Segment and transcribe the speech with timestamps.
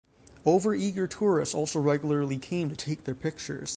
[0.47, 3.69] Overeager tourists also regularly came to take their pictures.